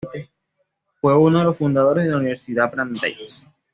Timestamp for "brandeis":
2.71-3.47